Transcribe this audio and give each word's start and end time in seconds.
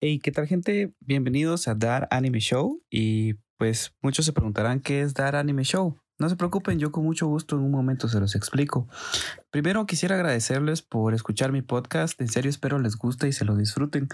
Hey, 0.00 0.20
¿qué 0.20 0.30
tal 0.30 0.46
gente? 0.46 0.94
Bienvenidos 1.00 1.66
a 1.66 1.74
Dar 1.74 2.06
Anime 2.12 2.38
Show 2.38 2.80
y 2.88 3.34
pues 3.56 3.96
muchos 4.00 4.24
se 4.26 4.32
preguntarán 4.32 4.78
qué 4.78 5.00
es 5.00 5.12
Dar 5.12 5.34
Anime 5.34 5.64
Show. 5.64 6.00
No 6.20 6.28
se 6.28 6.36
preocupen, 6.36 6.78
yo 6.78 6.92
con 6.92 7.02
mucho 7.02 7.26
gusto 7.26 7.56
en 7.56 7.62
un 7.62 7.72
momento 7.72 8.06
se 8.06 8.20
los 8.20 8.36
explico. 8.36 8.86
Primero 9.50 9.86
quisiera 9.86 10.14
agradecerles 10.14 10.82
por 10.82 11.14
escuchar 11.14 11.50
mi 11.50 11.62
podcast, 11.62 12.20
en 12.20 12.28
serio 12.28 12.48
espero 12.48 12.78
les 12.78 12.94
guste 12.94 13.26
y 13.26 13.32
se 13.32 13.44
lo 13.44 13.56
disfruten. 13.56 14.06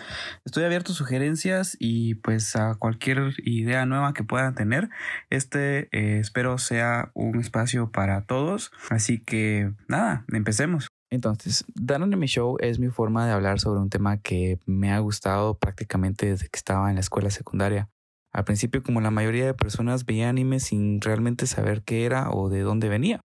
Estoy 0.47 0.65
abierto 0.65 0.93
a 0.93 0.95
sugerencias 0.95 1.77
y 1.79 2.15
pues 2.15 2.57
a 2.57 2.77
cualquier 2.77 3.35
idea 3.45 3.85
nueva 3.85 4.15
que 4.15 4.25
puedan 4.25 4.55
tener. 4.55 4.89
Este 5.29 5.91
eh, 5.93 6.19
espero 6.19 6.57
sea 6.57 7.11
un 7.13 7.39
espacio 7.39 7.91
para 7.91 8.23
todos, 8.25 8.73
así 8.89 9.23
que 9.23 9.75
nada, 9.87 10.25
empecemos. 10.33 10.89
Entonces, 11.11 11.65
Dar 11.75 12.03
Anime 12.03 12.27
Show 12.27 12.57
es 12.61 12.79
mi 12.79 12.89
forma 12.89 13.27
de 13.27 13.33
hablar 13.33 13.61
sobre 13.61 13.81
un 13.81 13.91
tema 13.91 14.19
que 14.19 14.59
me 14.67 14.93
ha 14.93 14.99
gustado 14.99 15.59
prácticamente 15.59 16.27
desde 16.27 16.49
que 16.49 16.57
estaba 16.57 16.89
en 16.89 16.97
la 16.97 17.01
escuela 17.01 17.31
secundaria. 17.31 17.89
Al 18.33 18.45
principio, 18.45 18.83
como 18.83 19.01
la 19.01 19.13
mayoría 19.13 19.47
de 19.47 19.55
personas, 19.55 20.07
veía 20.07 20.29
anime 20.29 20.59
sin 20.59 21.01
realmente 21.01 21.47
saber 21.47 21.83
qué 21.83 22.05
era 22.05 22.31
o 22.31 22.49
de 22.49 22.63
dónde 22.63 22.89
venía. 22.89 23.21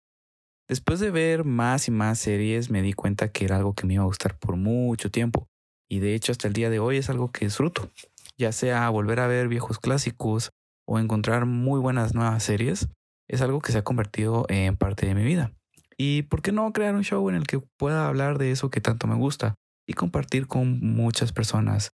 Después 0.68 1.00
de 1.00 1.10
ver 1.10 1.44
más 1.44 1.88
y 1.88 1.90
más 1.90 2.18
series, 2.18 2.68
me 2.68 2.82
di 2.82 2.92
cuenta 2.92 3.32
que 3.32 3.46
era 3.46 3.56
algo 3.56 3.74
que 3.74 3.86
me 3.86 3.94
iba 3.94 4.02
a 4.02 4.06
gustar 4.06 4.38
por 4.38 4.56
mucho 4.56 5.10
tiempo. 5.10 5.48
Y 5.88 6.00
de 6.00 6.14
hecho, 6.14 6.32
hasta 6.32 6.46
el 6.46 6.52
día 6.52 6.68
de 6.68 6.78
hoy 6.78 6.98
es 6.98 7.08
algo 7.08 7.32
que 7.32 7.46
disfruto. 7.46 7.90
Ya 8.36 8.52
sea 8.52 8.88
volver 8.90 9.20
a 9.20 9.26
ver 9.26 9.48
viejos 9.48 9.78
clásicos 9.78 10.50
o 10.86 10.98
encontrar 10.98 11.46
muy 11.46 11.80
buenas 11.80 12.14
nuevas 12.14 12.42
series, 12.42 12.88
es 13.28 13.40
algo 13.40 13.60
que 13.60 13.72
se 13.72 13.78
ha 13.78 13.84
convertido 13.84 14.44
en 14.50 14.76
parte 14.76 15.06
de 15.06 15.14
mi 15.14 15.24
vida. 15.24 15.52
Y 15.98 16.22
por 16.22 16.42
qué 16.42 16.52
no 16.52 16.72
crear 16.72 16.94
un 16.94 17.02
show 17.02 17.28
en 17.28 17.34
el 17.34 17.46
que 17.46 17.58
pueda 17.58 18.06
hablar 18.06 18.38
de 18.38 18.52
eso 18.52 18.70
que 18.70 18.80
tanto 18.80 19.06
me 19.06 19.16
gusta 19.16 19.54
y 19.86 19.94
compartir 19.94 20.46
con 20.46 20.80
muchas 20.80 21.32
personas 21.32 21.90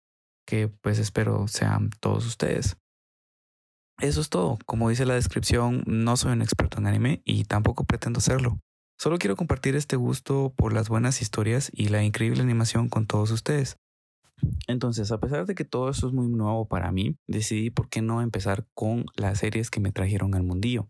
que 0.47 0.67
pues 0.67 0.97
espero 0.97 1.47
sean 1.47 1.91
todos 1.99 2.25
ustedes. 2.25 2.77
Eso 3.99 4.21
es 4.21 4.29
todo. 4.29 4.57
Como 4.65 4.89
dice 4.89 5.05
la 5.05 5.13
descripción, 5.13 5.83
no 5.85 6.17
soy 6.17 6.31
un 6.31 6.41
experto 6.41 6.79
en 6.79 6.87
anime 6.87 7.21
y 7.23 7.43
tampoco 7.43 7.83
pretendo 7.83 8.19
serlo. 8.19 8.57
Solo 8.99 9.19
quiero 9.19 9.35
compartir 9.35 9.75
este 9.75 9.95
gusto 9.95 10.53
por 10.55 10.73
las 10.73 10.89
buenas 10.89 11.21
historias 11.21 11.69
y 11.73 11.89
la 11.89 12.03
increíble 12.03 12.41
animación 12.41 12.89
con 12.89 13.05
todos 13.05 13.29
ustedes. 13.31 13.77
Entonces, 14.67 15.11
a 15.11 15.19
pesar 15.19 15.45
de 15.45 15.55
que 15.55 15.65
todo 15.65 15.89
esto 15.89 16.07
es 16.07 16.13
muy 16.13 16.27
nuevo 16.27 16.67
para 16.67 16.91
mí, 16.91 17.17
decidí 17.27 17.69
por 17.69 17.89
qué 17.89 18.01
no 18.01 18.21
empezar 18.21 18.65
con 18.73 19.05
las 19.15 19.39
series 19.39 19.69
que 19.69 19.79
me 19.79 19.91
trajeron 19.91 20.35
al 20.35 20.43
mundillo. 20.43 20.89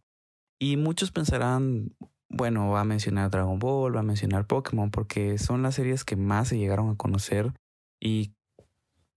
Y 0.59 0.77
muchos 0.77 1.11
pensarán, 1.11 1.95
bueno, 2.31 2.69
va 2.69 2.81
a 2.81 2.85
mencionar 2.85 3.29
Dragon 3.29 3.59
Ball, 3.59 3.95
va 3.95 3.99
a 3.99 4.03
mencionar 4.03 4.47
Pokémon, 4.47 4.89
porque 4.89 5.37
son 5.37 5.61
las 5.61 5.75
series 5.75 6.05
que 6.05 6.15
más 6.15 6.47
se 6.47 6.57
llegaron 6.57 6.89
a 6.89 6.95
conocer 6.95 7.53
y 7.99 8.33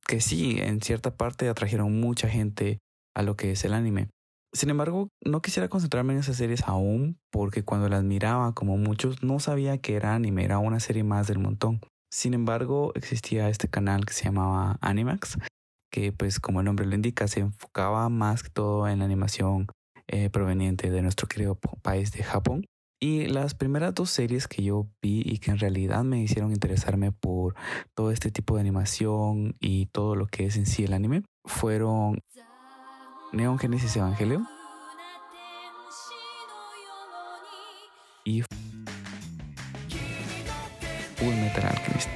que 0.06 0.20
sí, 0.20 0.58
en 0.60 0.82
cierta 0.82 1.16
parte 1.16 1.48
atrajeron 1.48 2.00
mucha 2.00 2.28
gente 2.28 2.80
a 3.14 3.22
lo 3.22 3.36
que 3.36 3.52
es 3.52 3.64
el 3.64 3.72
anime. 3.72 4.08
Sin 4.52 4.70
embargo, 4.70 5.08
no 5.24 5.42
quisiera 5.42 5.68
concentrarme 5.68 6.12
en 6.12 6.20
esas 6.20 6.36
series 6.36 6.62
aún, 6.64 7.18
porque 7.30 7.64
cuando 7.64 7.88
las 7.88 8.04
miraba, 8.04 8.52
como 8.52 8.76
muchos, 8.76 9.22
no 9.22 9.40
sabía 9.40 9.78
que 9.78 9.94
era 9.94 10.14
anime, 10.14 10.44
era 10.44 10.58
una 10.58 10.80
serie 10.80 11.04
más 11.04 11.26
del 11.26 11.38
montón. 11.38 11.80
Sin 12.10 12.34
embargo, 12.34 12.92
existía 12.94 13.48
este 13.48 13.68
canal 13.68 14.04
que 14.04 14.12
se 14.12 14.24
llamaba 14.24 14.78
Animax, 14.80 15.38
que 15.90 16.12
pues 16.12 16.38
como 16.38 16.60
el 16.60 16.66
nombre 16.66 16.86
lo 16.86 16.94
indica, 16.94 17.26
se 17.26 17.40
enfocaba 17.40 18.08
más 18.08 18.42
que 18.42 18.50
todo 18.50 18.86
en 18.88 19.00
la 19.00 19.04
animación 19.04 19.66
eh, 20.06 20.30
proveniente 20.30 20.90
de 20.90 21.02
nuestro 21.02 21.26
querido 21.26 21.56
país 21.82 22.12
de 22.12 22.22
Japón. 22.22 22.66
Y 23.06 23.26
las 23.26 23.54
primeras 23.54 23.92
dos 23.92 24.08
series 24.08 24.48
que 24.48 24.62
yo 24.62 24.86
vi 25.02 25.20
y 25.26 25.36
que 25.36 25.50
en 25.50 25.58
realidad 25.58 26.04
me 26.04 26.22
hicieron 26.22 26.52
interesarme 26.52 27.12
por 27.12 27.54
todo 27.92 28.10
este 28.10 28.30
tipo 28.30 28.54
de 28.54 28.62
animación 28.62 29.56
y 29.60 29.84
todo 29.92 30.16
lo 30.16 30.26
que 30.26 30.46
es 30.46 30.56
en 30.56 30.64
sí 30.64 30.84
el 30.84 30.94
anime 30.94 31.22
fueron 31.44 32.18
Neon 33.34 33.58
Genesis 33.58 33.94
Evangelion 33.96 34.46
y 38.24 38.40
Full 41.16 41.34
Metal 41.42 41.66
Alchemist. 41.66 42.08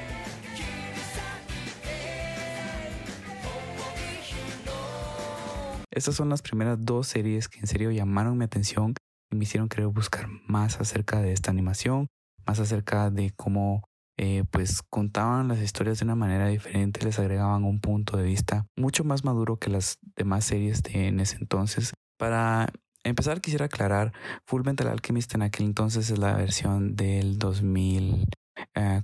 Estas 5.91 6.15
son 6.15 6.29
las 6.29 6.41
primeras 6.41 6.79
dos 6.81 7.05
series 7.05 7.47
que 7.47 7.59
en 7.59 7.67
serio 7.67 7.91
llamaron 7.91 8.39
mi 8.39 8.45
atención 8.45 8.95
me 9.31 9.43
hicieron 9.43 9.69
querer 9.69 9.87
buscar 9.87 10.27
más 10.47 10.79
acerca 10.79 11.21
de 11.21 11.31
esta 11.31 11.51
animación, 11.51 12.07
más 12.45 12.59
acerca 12.59 13.09
de 13.09 13.31
cómo 13.35 13.83
eh, 14.17 14.43
pues 14.51 14.81
contaban 14.89 15.47
las 15.47 15.59
historias 15.59 15.99
de 15.99 16.05
una 16.05 16.15
manera 16.15 16.47
diferente, 16.47 17.05
les 17.05 17.19
agregaban 17.19 17.63
un 17.63 17.79
punto 17.79 18.17
de 18.17 18.23
vista 18.23 18.65
mucho 18.75 19.03
más 19.03 19.23
maduro 19.23 19.57
que 19.57 19.69
las 19.69 19.97
demás 20.15 20.45
series 20.45 20.83
de 20.83 21.07
en 21.07 21.19
ese 21.19 21.37
entonces. 21.37 21.93
Para 22.17 22.69
empezar 23.03 23.39
quisiera 23.39 23.65
aclarar, 23.65 24.11
Full 24.45 24.63
Metal 24.65 24.87
Alchemist 24.87 25.33
en 25.35 25.43
aquel 25.43 25.67
entonces 25.67 26.09
es 26.09 26.17
la 26.17 26.33
versión 26.33 26.95
del 26.95 27.37
2000 27.37 28.25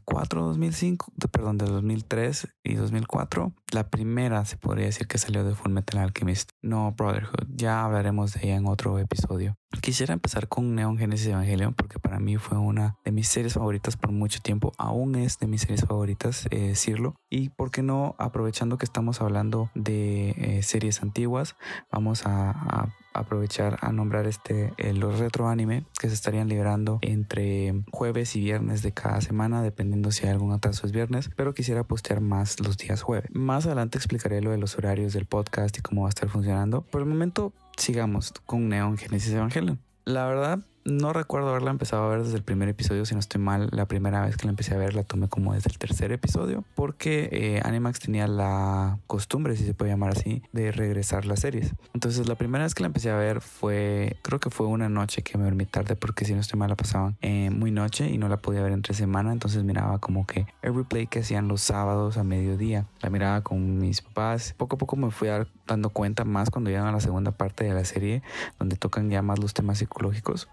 4, 0.04 0.44
2005, 0.44 1.14
perdón, 1.32 1.58
de 1.58 1.66
2003 1.66 2.48
y 2.64 2.76
2004. 2.76 3.54
La 3.76 3.90
primera 3.90 4.46
se 4.46 4.56
podría 4.56 4.86
decir 4.86 5.06
que 5.06 5.18
salió 5.18 5.44
de 5.44 5.54
Full 5.54 5.70
Metal 5.70 6.00
Alchemist, 6.00 6.52
no 6.62 6.94
Brotherhood. 6.94 7.46
Ya 7.50 7.84
hablaremos 7.84 8.32
de 8.32 8.46
ella 8.46 8.56
en 8.56 8.68
otro 8.68 9.00
episodio. 9.00 9.58
Quisiera 9.82 10.14
empezar 10.14 10.48
con 10.48 10.76
Neon 10.76 10.98
Genesis 10.98 11.28
Evangelion 11.28 11.74
porque 11.74 12.00
para 12.00 12.20
mí 12.20 12.38
fue 12.38 12.58
una 12.58 12.98
de 13.04 13.12
mis 13.12 13.28
series 13.28 13.54
favoritas 13.54 13.98
por 13.98 14.12
mucho 14.12 14.40
tiempo. 14.40 14.72
Aún 14.78 15.16
es 15.16 15.38
de 15.40 15.48
mis 15.48 15.62
series 15.62 15.86
favoritas, 15.86 16.48
eh, 16.52 16.68
decirlo. 16.70 17.16
Y 17.30 17.50
por 17.50 17.72
qué 17.72 17.84
no, 17.84 18.16
aprovechando 18.18 18.78
que 18.78 18.86
estamos 18.86 19.22
hablando 19.22 19.70
de 19.76 20.30
eh, 20.38 20.64
series 20.64 21.02
antiguas, 21.02 21.56
vamos 21.92 22.24
a, 22.26 22.90
aprovechar 23.14 23.78
a 23.82 23.94
nombrar 23.94 24.28
este 24.28 24.74
eh, 24.78 24.94
los 24.94 25.20
retro 25.20 25.48
anime 25.48 25.86
que 25.98 26.10
se 26.10 26.14
estarían 26.14 26.50
liberando 26.50 27.00
entre 27.02 27.74
jueves 27.90 28.36
y 28.36 28.42
viernes 28.42 28.82
de 28.82 28.92
cada 28.92 29.22
semana 29.22 29.62
dependiendo 29.62 30.12
si 30.12 30.26
hay 30.26 30.34
algún 30.34 30.52
atraso 30.52 30.86
es 30.86 30.92
viernes 30.92 31.30
pero 31.38 31.54
quisiera 31.54 31.86
postear 31.86 32.20
más 32.20 32.60
los 32.60 32.76
días 32.76 33.02
jueves 33.02 33.30
más 33.32 33.65
adelante 33.66 33.98
explicaré 33.98 34.42
lo 34.42 34.52
de 34.52 34.58
los 34.58 34.78
horarios 34.78 35.14
del 35.14 35.26
podcast 35.26 35.78
y 35.78 35.82
cómo 35.82 36.04
va 36.04 36.08
a 36.08 36.10
estar 36.10 36.30
funcionando. 36.30 36.82
Por 36.82 37.02
el 37.02 37.08
momento 37.08 37.54
sigamos 37.78 38.34
con 38.46 38.70
Neon 38.70 38.98
Genesis 38.98 39.34
Evangelion. 39.34 39.80
La 40.06 40.26
verdad 40.26 40.60
no 40.86 41.14
recuerdo 41.14 41.50
haberla 41.50 41.72
empezado 41.72 42.04
a 42.04 42.10
ver 42.10 42.24
desde 42.24 42.38
el 42.38 42.44
primer 42.44 42.70
episodio, 42.70 43.06
si 43.06 43.16
no 43.16 43.20
estoy 43.20 43.42
mal, 43.42 43.70
la 43.72 43.88
primera 43.88 44.24
vez 44.24 44.38
que 44.38 44.46
la 44.46 44.52
empecé 44.52 44.76
a 44.76 44.78
ver 44.78 44.94
la 44.94 45.04
tomé 45.04 45.28
como 45.28 45.54
desde 45.54 45.72
el 45.72 45.80
tercer 45.80 46.12
episodio, 46.12 46.64
porque 46.76 47.28
eh, 47.32 47.62
Animax 47.64 48.00
tenía 48.00 48.28
la 48.28 49.00
costumbre, 49.08 49.58
si 49.58 49.66
se 49.66 49.74
puede 49.74 49.92
llamar 49.92 50.12
así, 50.12 50.44
de 50.54 50.72
regresar 50.72 51.26
las 51.26 51.40
series. 51.40 51.74
Entonces 51.96 52.28
la 52.28 52.36
primera 52.36 52.64
vez 52.64 52.76
que 52.76 52.84
la 52.84 52.88
empecé 52.88 53.10
a 53.10 53.16
ver 53.16 53.42
fue, 53.42 54.18
creo 54.22 54.40
que 54.40 54.52
fue 54.52 54.68
una 54.68 54.88
noche 54.88 55.24
que 55.24 55.40
me 55.40 55.46
dormí 55.46 55.66
tarde, 55.66 55.96
porque 55.96 56.24
si 56.24 56.36
no 56.36 56.40
estoy 56.40 56.60
mal 56.60 56.70
la 56.70 56.76
pasaban 56.76 57.18
eh, 57.22 57.50
muy 57.50 57.72
noche 57.72 58.08
y 58.10 58.20
no 58.20 58.30
la 58.30 58.38
podía 58.38 58.62
ver 58.62 58.72
entre 58.72 58.94
semana, 58.94 59.32
entonces 59.32 59.64
miraba 59.64 59.98
como 59.98 60.28
que 60.28 60.46
el 60.62 60.76
replay 60.76 61.08
que 61.08 61.20
hacían 61.20 61.48
los 61.48 61.62
sábados 61.62 62.18
a 62.18 62.24
mediodía, 62.24 62.86
la 63.02 63.10
miraba 63.10 63.42
con 63.42 63.80
mis 63.80 64.04
papás. 64.04 64.54
Poco 64.56 64.76
a 64.76 64.78
poco 64.80 64.96
me 64.98 65.10
fui 65.10 65.30
dando 65.66 65.90
cuenta 65.90 66.26
más 66.26 66.52
cuando 66.52 66.70
llegan 66.70 66.86
a 66.86 66.92
la 66.92 67.00
segunda 67.00 67.32
parte 67.32 67.64
de 67.64 67.74
la 67.74 67.86
serie, 67.86 68.22
donde 68.60 68.76
tocan 68.76 69.10
ya 69.10 69.24
más 69.24 69.40
los 69.40 69.56
temas 69.56 69.80
psicológicos 69.80 70.48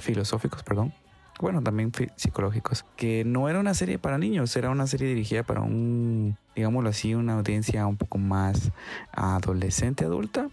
filosóficos, 0.00 0.62
perdón. 0.62 0.92
Bueno, 1.40 1.62
también 1.62 1.90
psicológicos. 2.16 2.84
Que 2.96 3.24
no 3.24 3.48
era 3.48 3.60
una 3.60 3.72
serie 3.74 3.98
para 3.98 4.18
niños, 4.18 4.54
era 4.56 4.70
una 4.70 4.86
serie 4.86 5.08
dirigida 5.08 5.42
para 5.42 5.62
un, 5.62 6.36
digámoslo 6.54 6.90
así, 6.90 7.14
una 7.14 7.34
audiencia 7.34 7.86
un 7.86 7.96
poco 7.96 8.18
más 8.18 8.72
adolescente, 9.12 10.04
adulta, 10.04 10.50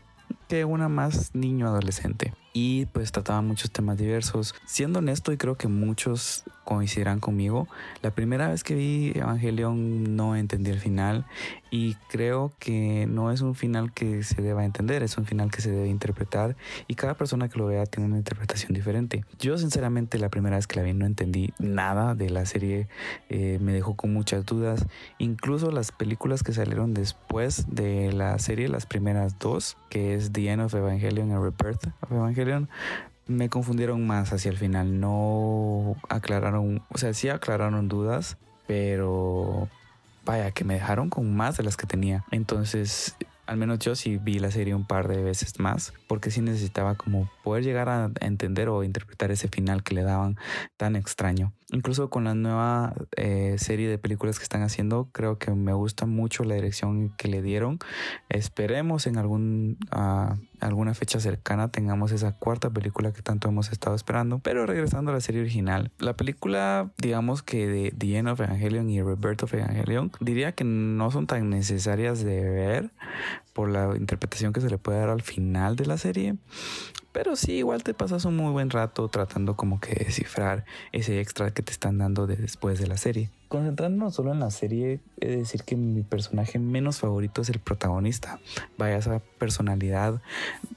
que 0.48 0.64
una 0.64 0.88
más 0.88 1.36
niño 1.36 1.68
adolescente 1.68 2.34
y 2.54 2.86
pues 2.88 3.12
trataba 3.12 3.42
muchos 3.42 3.70
temas 3.70 3.98
diversos. 3.98 4.56
Siendo 4.66 4.98
honesto 4.98 5.32
y 5.32 5.38
creo 5.38 5.58
que 5.58 5.68
muchos 5.68 6.44
coincidirán 6.64 7.20
conmigo, 7.20 7.68
la 8.02 8.12
primera 8.12 8.48
vez 8.48 8.64
que 8.64 8.74
vi 8.74 9.12
Evangelion 9.14 10.16
no 10.16 10.36
entendí 10.36 10.72
el 10.72 10.80
final 10.80 11.26
y 11.70 11.96
creo 12.10 12.54
que 12.60 13.06
no 13.08 13.32
es 13.32 13.42
un 13.42 13.56
final 13.56 13.92
que 13.94 14.24
se 14.24 14.42
deba 14.42 14.66
entender, 14.66 15.04
es 15.04 15.18
un 15.18 15.26
final 15.26 15.52
que 15.52 15.62
se 15.62 15.72
debe 15.72 15.88
interpretar 15.88 16.56
y 16.88 16.96
cada 16.96 17.16
persona 17.16 17.50
que 17.50 17.58
lo 17.58 17.68
vea 17.68 17.86
tiene 17.86 18.08
una 18.08 18.18
interpretación 18.18 18.74
diferente. 18.74 19.26
Yo 19.40 19.58
sinceramente 19.58 20.18
la 20.18 20.30
primera 20.30 20.56
vez 20.56 20.68
que 20.68 20.78
la 20.78 20.84
vi 20.84 20.94
no 20.94 21.06
entendí 21.06 21.54
nada 21.60 22.16
de 22.16 22.30
la 22.30 22.46
serie, 22.46 22.88
eh, 23.30 23.60
me 23.62 23.74
dejó 23.74 23.96
con 23.96 24.14
muchas 24.14 24.46
dudas, 24.46 24.86
incluso 25.18 25.72
las 25.72 25.92
películas 25.92 26.44
que 26.44 26.54
salieron 26.54 26.94
después 26.94 27.66
de 27.70 28.12
la 28.14 28.38
serie, 28.40 28.68
las 28.68 28.86
primeras 28.86 29.40
dos, 29.40 29.78
que 29.90 30.16
es 30.16 30.32
The 30.32 30.52
End 30.52 30.62
of 30.62 30.74
Evangelion 30.74 31.32
y 31.32 31.36
Rebirth 31.36 31.88
of 32.02 32.12
Evangelion, 32.12 32.70
me 33.28 33.50
confundieron 33.50 34.08
más 34.08 34.34
hacia 34.34 34.52
el 34.52 34.58
final. 34.58 35.00
No 35.00 35.96
aclararon, 36.10 36.84
o 36.90 36.98
sea, 36.98 37.14
sí 37.14 37.30
aclararon 37.30 37.88
dudas, 37.88 38.38
pero 38.68 39.70
vaya, 40.28 40.52
que 40.52 40.64
me 40.64 40.76
dejaron 40.76 41.10
con 41.10 41.36
más 41.36 41.58
de 41.58 41.64
las 41.64 41.78
que 41.78 41.88
tenía. 41.88 42.24
Entonces, 42.30 43.16
al 43.48 43.58
menos 43.58 43.80
yo 43.80 43.96
sí 43.96 44.18
vi 44.18 44.40
la 44.40 44.52
serie 44.52 44.76
un 44.76 44.86
par 44.86 45.08
de 45.08 45.24
veces 45.24 45.60
más, 45.60 45.94
porque 46.08 46.30
sí 46.30 46.42
necesitaba 46.42 46.96
como 46.96 47.32
poder 47.44 47.64
llegar 47.64 47.90
a 47.90 48.12
entender 48.20 48.70
o 48.70 48.84
interpretar 48.84 49.32
ese 49.32 49.48
final 49.48 49.84
que 49.84 49.96
le 49.96 50.04
daban 50.04 50.38
tan 50.76 50.96
extraño. 50.96 51.54
Incluso 51.72 52.10
con 52.10 52.26
la 52.26 52.34
nueva 52.34 52.94
eh, 53.16 53.56
serie 53.58 53.90
de 53.90 53.98
películas 53.98 54.38
que 54.38 54.44
están 54.44 54.62
haciendo, 54.64 55.10
creo 55.12 55.38
que 55.38 55.52
me 55.52 55.74
gusta 55.74 56.06
mucho 56.06 56.44
la 56.44 56.56
dirección 56.56 57.14
que 57.18 57.30
le 57.30 57.42
dieron. 57.42 57.80
Esperemos 58.30 59.08
en 59.08 59.18
algún, 59.18 59.78
uh, 59.96 60.36
alguna 60.60 60.94
fecha 60.94 61.20
cercana 61.20 61.70
tengamos 61.70 62.12
esa 62.12 62.34
cuarta 62.34 62.70
película 62.70 63.12
que 63.14 63.22
tanto 63.22 63.50
hemos 63.50 63.72
estado 63.72 63.96
esperando. 63.96 64.40
Pero 64.40 64.66
regresando 64.66 65.12
a 65.12 65.14
la 65.14 65.22
serie 65.22 65.42
original, 65.42 65.92
la 66.00 66.16
película, 66.16 66.92
digamos 66.98 67.44
que 67.44 67.68
de 67.68 67.94
The 67.98 68.18
End 68.18 68.30
of 68.30 68.40
Evangelion 68.40 68.90
y 68.90 69.02
Rebirth 69.02 69.44
of 69.44 69.54
Evangelion, 69.54 70.12
diría 70.20 70.54
que 70.54 70.64
no 70.64 71.12
son 71.12 71.28
tan 71.28 71.50
necesarias 71.50 72.24
de 72.24 72.44
ver 72.44 72.92
por 73.54 73.70
la 73.70 73.96
interpretación 73.96 74.54
que 74.54 74.62
se 74.62 74.70
le 74.70 74.78
puede 74.78 75.00
dar 75.00 75.10
al 75.10 75.22
final 75.22 75.76
de 75.76 75.86
la 75.86 75.98
serie. 75.98 76.36
Pero 77.18 77.36
sí, 77.36 77.54
igual 77.54 77.82
te 77.82 77.96
pasas 77.96 78.26
un 78.26 78.36
muy 78.36 78.52
buen 78.52 78.70
rato 78.70 79.08
tratando 79.08 79.56
como 79.56 79.80
que 79.80 79.96
descifrar 79.96 80.66
ese 80.92 81.20
extra 81.20 81.50
que 81.50 81.64
te 81.64 81.72
están 81.72 81.98
dando 81.98 82.28
de 82.28 82.36
después 82.36 82.80
de 82.80 82.86
la 82.86 82.96
serie. 82.96 83.32
Concentrándonos 83.48 84.14
solo 84.14 84.34
en 84.34 84.40
la 84.40 84.52
serie, 84.52 85.00
he 85.20 85.28
de 85.30 85.38
decir 85.38 85.64
que 85.64 85.76
mi 85.76 86.04
personaje 86.04 86.60
menos 86.60 87.00
favorito 87.00 87.42
es 87.42 87.50
el 87.50 87.58
protagonista. 87.58 88.40
Vaya 88.78 88.98
esa 88.98 89.18
personalidad 89.40 90.22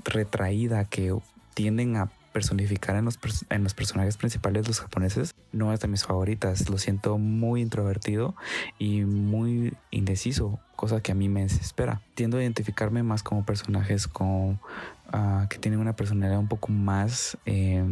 retraída 0.02 0.86
que 0.86 1.14
tienden 1.52 1.96
a 1.96 2.10
personificar 2.32 2.96
en 2.96 3.04
los, 3.04 3.18
en 3.50 3.62
los 3.62 3.74
personajes 3.74 4.16
principales 4.16 4.66
los 4.66 4.80
japoneses 4.80 5.34
no 5.52 5.72
es 5.72 5.80
de 5.80 5.88
mis 5.88 6.04
favoritas. 6.04 6.68
Lo 6.68 6.78
siento 6.78 7.18
muy 7.18 7.62
introvertido 7.62 8.34
y 8.78 9.02
muy 9.02 9.74
indeciso, 9.90 10.60
cosa 10.76 11.00
que 11.00 11.12
a 11.12 11.14
mí 11.14 11.28
me 11.28 11.42
desespera. 11.42 12.02
Tiendo 12.14 12.38
a 12.38 12.42
identificarme 12.42 13.02
más 13.02 13.22
como 13.22 13.44
personajes 13.44 14.06
con 14.06 14.60
Ah, 15.12 15.46
que 15.50 15.58
tiene 15.58 15.76
una 15.76 15.96
personalidad 15.96 16.38
un 16.38 16.46
poco 16.46 16.70
más, 16.70 17.36
eh, 17.44 17.84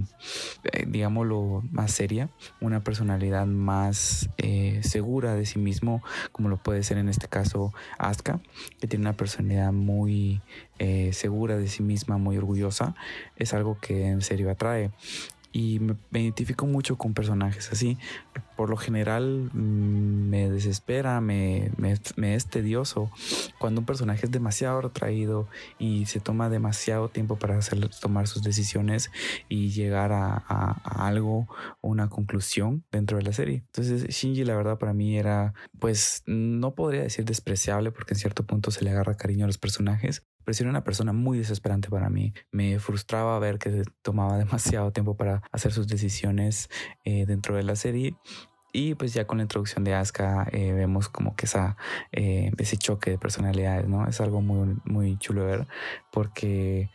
eh, 0.73 0.85
digámoslo, 0.87 1.65
más 1.73 1.91
seria, 1.91 2.29
una 2.61 2.85
personalidad 2.85 3.45
más 3.45 4.29
eh, 4.37 4.81
segura 4.85 5.35
de 5.35 5.45
sí 5.45 5.59
mismo, 5.59 6.01
como 6.31 6.49
lo 6.49 6.59
puede 6.59 6.85
ser 6.85 6.97
en 6.97 7.09
este 7.09 7.27
caso 7.27 7.75
Asuka, 7.99 8.41
que 8.81 8.87
tiene 8.87 9.03
una 9.03 9.17
personalidad 9.17 9.73
muy 9.73 10.43
segura 11.11 11.57
de 11.57 11.67
sí 11.67 11.83
misma, 11.83 12.19
muy 12.19 12.37
orgullosa, 12.37 12.95
es 13.35 13.53
algo 13.53 13.79
que 13.81 14.07
en 14.07 14.23
serio 14.23 14.49
atrae 14.49 14.93
y 15.53 15.81
me, 15.81 16.21
identifico 16.21 16.67
mucho 16.67 16.97
con 16.97 17.15
personajes 17.15 17.71
así. 17.73 17.99
Por 18.57 18.71
lo 18.71 18.77
general 18.77 19.51
mm, 19.53 20.29
me 20.29 20.51
desespera, 20.51 21.21
me, 21.21 21.71
me, 21.77 22.35
es 22.35 22.47
tedioso 22.47 23.11
cuando 23.59 23.81
un 23.81 23.87
personaje 23.87 24.27
es 24.27 24.33
demasiado 24.33 24.81
retraído 24.81 25.49
y 25.79 26.07
se 26.07 26.21
toma 26.21 26.51
demasiado 26.51 27.09
tiempo 27.09 27.37
para 27.37 27.59
hacer, 27.59 27.89
tomar 28.01 28.27
sus 28.27 28.43
decisiones 28.43 29.11
y 29.49 29.71
llegar 29.71 30.13
a, 30.13 30.37
algo 30.83 31.49
una 31.81 32.09
conclusión 32.09 32.85
dentro 32.91 33.19
de 33.19 33.25
la 33.25 33.33
serie. 33.33 33.65
Entonces 33.67 34.05
Shinji 34.09 34.45
la 34.45 34.57
verdad 34.57 34.79
para 34.79 34.93
mí 34.93 35.17
era 35.17 35.55
pues 35.79 36.23
no 36.27 36.75
podría 36.75 37.03
decir 37.03 37.25
despreciable 37.25 37.91
porque 37.93 38.15
en 38.15 38.21
cierto 38.21 38.45
punto 38.45 38.71
se 38.71 38.85
le 38.85 38.91
agarra 38.91 39.15
cariño 39.15 39.45
a 39.45 39.49
los 39.49 39.59
personajes, 39.59 40.25
pero 40.49 40.63
era 40.63 40.71
una 40.71 40.83
persona 40.85 41.13
muy 41.13 41.37
desesperante 41.37 41.91
para 41.91 42.09
mí. 42.09 42.33
Me 42.51 42.79
frustraba 42.79 43.39
ver 43.39 43.59
que 43.59 43.83
tomaba 44.01 44.39
demasiado 44.39 44.93
tiempo 44.93 45.15
para 45.15 45.43
hacer 45.53 45.73
sus 45.73 45.87
decisiones 45.87 46.71
eh, 47.05 47.27
dentro 47.27 47.55
de 47.55 47.65
la 47.65 47.77
serie. 47.77 48.17
Y 48.73 48.95
pues 48.95 49.13
ya 49.13 49.27
con 49.27 49.39
la 49.39 49.43
introducción 49.43 49.85
de 49.85 49.95
Asuka 49.95 50.47
eh, 50.53 50.73
vemos 50.73 51.11
como 51.11 51.37
que 51.37 51.45
esa, 51.45 51.77
eh, 52.13 52.51
ese 52.57 52.79
choque 52.79 53.11
de 53.11 53.19
personalidades, 53.19 53.87
¿no? 53.89 54.07
Es 54.07 54.23
algo 54.23 54.41
muy, 54.41 54.77
muy 54.85 55.19
chulo 55.19 55.45
ver 55.45 55.67
porque 56.11 56.89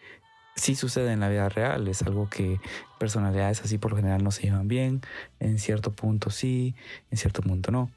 sí 0.55 0.75
sucede 0.75 1.11
en 1.11 1.19
la 1.19 1.29
vida 1.29 1.50
real, 1.50 1.88
es 1.88 2.01
algo 2.03 2.29
que 2.29 2.59
personalidades 3.00 3.61
así 3.61 3.77
por 3.77 3.91
lo 3.91 3.97
general 3.97 4.23
no 4.23 4.31
se 4.31 4.44
llevan 4.44 4.67
bien, 4.67 5.01
en 5.39 5.59
cierto 5.59 5.91
punto 5.91 6.29
sí, 6.29 6.73
en 7.11 7.17
cierto 7.17 7.41
punto 7.41 7.71
no. 7.71 7.91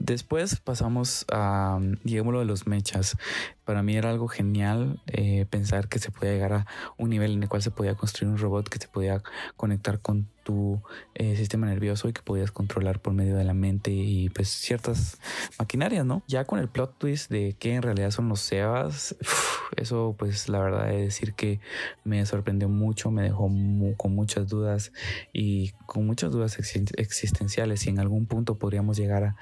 Después 0.00 0.58
pasamos 0.58 1.24
a, 1.30 1.78
de 2.02 2.44
los 2.44 2.66
mechas. 2.66 3.16
Para 3.64 3.82
mí 3.82 3.96
era 3.96 4.10
algo 4.10 4.26
genial 4.26 5.00
eh, 5.06 5.46
pensar 5.48 5.88
que 5.88 5.98
se 6.00 6.10
podía 6.10 6.32
llegar 6.32 6.52
a 6.52 6.66
un 6.96 7.10
nivel 7.10 7.32
en 7.32 7.42
el 7.44 7.48
cual 7.48 7.62
se 7.62 7.70
podía 7.70 7.94
construir 7.94 8.32
un 8.32 8.38
robot 8.38 8.68
que 8.68 8.78
se 8.78 8.88
podía 8.88 9.22
conectar 9.56 10.00
con 10.00 10.26
tu 10.42 10.82
eh, 11.14 11.36
sistema 11.36 11.66
nervioso 11.66 12.08
y 12.08 12.12
que 12.12 12.22
podías 12.22 12.50
controlar 12.50 13.00
por 13.00 13.12
medio 13.12 13.36
de 13.36 13.44
la 13.44 13.54
mente 13.54 13.92
y 13.92 14.30
pues 14.30 14.48
ciertas 14.48 15.18
maquinarias, 15.58 16.04
¿no? 16.04 16.22
Ya 16.26 16.44
con 16.44 16.58
el 16.58 16.68
plot 16.68 16.98
twist 16.98 17.30
de 17.30 17.54
que 17.58 17.74
en 17.74 17.82
realidad 17.82 18.10
son 18.10 18.28
los 18.28 18.40
Sebas, 18.40 19.14
eso 19.76 20.14
pues 20.18 20.48
la 20.48 20.60
verdad 20.60 20.92
es 20.92 21.00
decir 21.00 21.34
que 21.34 21.60
me 22.04 22.24
sorprendió 22.26 22.68
mucho, 22.68 23.10
me 23.10 23.22
dejó 23.22 23.50
con 23.96 24.14
muchas 24.14 24.48
dudas 24.48 24.92
y 25.32 25.70
con 25.86 26.06
muchas 26.06 26.32
dudas 26.32 26.58
existenciales 26.58 27.80
si 27.80 27.90
en 27.90 27.98
algún 27.98 28.26
punto 28.26 28.56
podríamos 28.56 28.96
llegar 28.96 29.24
a 29.24 29.36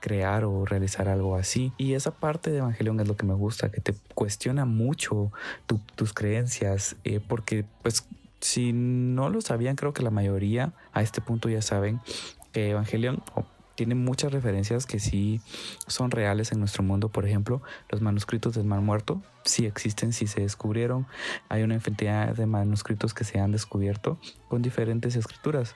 crear 0.00 0.44
o 0.44 0.66
realizar 0.66 1.08
algo 1.08 1.36
así. 1.36 1.72
Y 1.78 1.94
esa 1.94 2.10
parte 2.10 2.50
de 2.50 2.58
Evangelion 2.58 3.00
es 3.00 3.08
lo 3.08 3.16
que 3.16 3.24
me 3.24 3.34
gusta, 3.34 3.70
que 3.70 3.80
te 3.80 3.94
cuestiona 4.14 4.64
mucho 4.66 5.32
tus 5.96 6.12
creencias, 6.12 6.96
eh, 7.04 7.20
porque 7.26 7.64
pues 7.82 8.06
si 8.40 8.74
no 8.74 9.30
lo 9.30 9.40
sabían, 9.40 9.76
creo 9.76 9.94
que 9.94 10.02
la 10.02 10.10
mayoría 10.10 10.74
a 10.92 11.00
este 11.00 11.22
punto 11.22 11.48
ya 11.48 11.62
saben 11.62 12.00
que 12.52 12.70
Evangelion 12.70 13.22
tiene 13.74 13.94
muchas 13.94 14.32
referencias 14.32 14.86
que 14.86 15.00
sí 15.00 15.40
son 15.86 16.10
reales 16.10 16.52
en 16.52 16.60
nuestro 16.60 16.82
mundo. 16.82 17.08
Por 17.08 17.26
ejemplo, 17.26 17.62
los 17.88 18.02
manuscritos 18.02 18.54
del 18.54 18.64
Mar 18.64 18.82
Muerto 18.82 19.22
sí 19.44 19.66
existen, 19.66 20.12
sí 20.12 20.26
se 20.26 20.40
descubrieron. 20.40 21.06
Hay 21.48 21.62
una 21.62 21.74
infinidad 21.74 22.34
de 22.34 22.46
manuscritos 22.46 23.14
que 23.14 23.24
se 23.24 23.38
han 23.38 23.52
descubierto 23.52 24.18
con 24.48 24.62
diferentes 24.62 25.16
escrituras. 25.16 25.74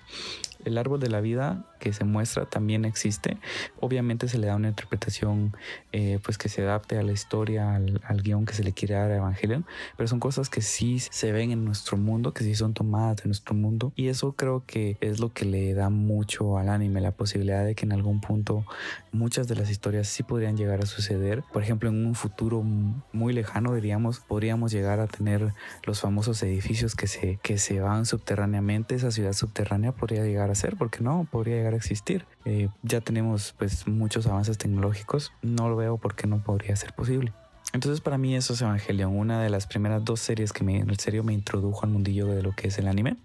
El 0.64 0.76
árbol 0.76 1.00
de 1.00 1.08
la 1.08 1.20
vida 1.20 1.64
que 1.78 1.92
se 1.92 2.04
muestra 2.04 2.46
también 2.46 2.84
existe. 2.84 3.38
Obviamente 3.80 4.28
se 4.28 4.38
le 4.38 4.48
da 4.48 4.56
una 4.56 4.68
interpretación 4.68 5.56
eh, 5.92 6.18
pues 6.24 6.36
que 6.38 6.48
se 6.48 6.62
adapte 6.62 6.98
a 6.98 7.02
la 7.02 7.12
historia, 7.12 7.74
al, 7.74 8.22
guion 8.22 8.44
que 8.44 8.54
se 8.54 8.64
le 8.64 8.72
quiere 8.72 8.94
dar 8.94 9.10
a 9.10 9.16
Evangelion, 9.16 9.64
pero 9.96 10.08
son 10.08 10.20
cosas 10.20 10.50
que 10.50 10.60
sí 10.60 10.98
se 10.98 11.32
ven 11.32 11.52
en 11.52 11.64
nuestro 11.64 11.96
mundo, 11.96 12.34
que 12.34 12.44
sí 12.44 12.54
son 12.54 12.74
tomadas 12.74 13.18
de 13.18 13.24
nuestro 13.26 13.54
mundo 13.54 13.92
y 13.94 14.08
eso 14.08 14.32
creo 14.32 14.64
que 14.66 14.96
es 15.00 15.20
lo 15.20 15.32
que 15.32 15.44
le 15.44 15.74
da 15.74 15.90
mucho 15.90 16.58
al 16.58 16.68
anime, 16.68 17.00
la 17.00 17.12
posibilidad 17.12 17.64
de 17.64 17.74
que 17.74 17.86
en 17.86 17.92
algún 17.92 18.20
punto 18.20 18.64
muchas 19.12 19.48
de 19.48 19.54
las 19.54 19.70
historias 19.70 20.08
sí 20.08 20.22
podrían 20.22 20.56
llegar 20.56 20.80
a 20.82 20.86
suceder. 20.86 21.42
Por 21.52 21.62
ejemplo, 21.62 21.88
en 21.88 22.06
un 22.06 22.14
futuro 22.14 22.62
muy 22.62 23.32
lejano, 23.32 23.57
diríamos, 23.74 24.20
podríamos 24.20 24.72
llegar 24.72 25.00
a 25.00 25.06
tener 25.06 25.54
los 25.84 26.00
famosos 26.00 26.42
edificios 26.42 26.94
que 26.94 27.06
se, 27.06 27.38
que 27.42 27.58
se 27.58 27.80
van 27.80 28.06
subterráneamente, 28.06 28.94
esa 28.94 29.10
ciudad 29.10 29.32
subterránea 29.32 29.92
podría 29.92 30.24
llegar 30.24 30.50
a 30.50 30.54
ser, 30.54 30.76
porque 30.76 31.00
no, 31.00 31.26
podría 31.30 31.56
llegar 31.56 31.74
a 31.74 31.76
existir. 31.76 32.24
Eh, 32.44 32.68
ya 32.82 33.00
tenemos 33.00 33.54
pues 33.58 33.86
muchos 33.86 34.26
avances 34.26 34.58
tecnológicos, 34.58 35.32
no 35.42 35.68
lo 35.68 35.76
veo 35.76 35.98
porque 35.98 36.26
no 36.26 36.42
podría 36.42 36.76
ser 36.76 36.92
posible. 36.94 37.32
Entonces 37.72 38.00
para 38.00 38.16
mí 38.16 38.34
eso 38.34 38.54
es 38.54 38.62
Evangelion, 38.62 39.16
una 39.16 39.42
de 39.42 39.50
las 39.50 39.66
primeras 39.66 40.02
dos 40.04 40.20
series 40.20 40.52
que 40.52 40.64
me, 40.64 40.78
en 40.78 40.98
serio 40.98 41.22
me 41.22 41.34
introdujo 41.34 41.84
al 41.84 41.90
mundillo 41.90 42.26
de 42.26 42.42
lo 42.42 42.52
que 42.52 42.68
es 42.68 42.78
el 42.78 42.88
anime. 42.88 43.16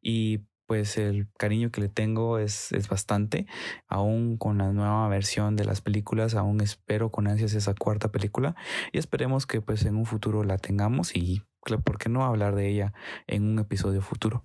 Y 0.00 0.40
pues 0.70 0.98
el 0.98 1.26
cariño 1.36 1.72
que 1.72 1.80
le 1.80 1.88
tengo 1.88 2.38
es, 2.38 2.70
es 2.70 2.88
bastante. 2.88 3.48
Aún 3.88 4.36
con 4.36 4.58
la 4.58 4.72
nueva 4.72 5.08
versión 5.08 5.56
de 5.56 5.64
las 5.64 5.80
películas, 5.80 6.36
aún 6.36 6.60
espero 6.60 7.10
con 7.10 7.26
ansias 7.26 7.54
esa 7.54 7.74
cuarta 7.74 8.12
película 8.12 8.54
y 8.92 8.98
esperemos 8.98 9.48
que 9.48 9.60
pues 9.60 9.84
en 9.84 9.96
un 9.96 10.06
futuro 10.06 10.44
la 10.44 10.58
tengamos 10.58 11.16
y 11.16 11.42
por 11.82 11.98
qué 11.98 12.08
no 12.08 12.24
hablar 12.24 12.54
de 12.54 12.68
ella 12.68 12.92
en 13.26 13.50
un 13.50 13.58
episodio 13.58 14.00
futuro. 14.00 14.44